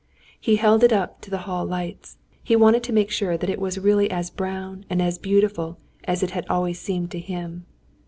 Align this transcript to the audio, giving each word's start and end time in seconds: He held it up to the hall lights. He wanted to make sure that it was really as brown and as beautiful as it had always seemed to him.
He 0.39 0.55
held 0.55 0.83
it 0.83 0.91
up 0.91 1.21
to 1.21 1.29
the 1.29 1.37
hall 1.45 1.63
lights. 1.63 2.17
He 2.43 2.55
wanted 2.55 2.81
to 2.85 2.91
make 2.91 3.11
sure 3.11 3.37
that 3.37 3.51
it 3.51 3.59
was 3.59 3.77
really 3.77 4.09
as 4.09 4.31
brown 4.31 4.83
and 4.89 4.99
as 4.99 5.19
beautiful 5.19 5.77
as 6.05 6.23
it 6.23 6.31
had 6.31 6.47
always 6.49 6.79
seemed 6.79 7.11
to 7.11 7.19
him. 7.19 7.67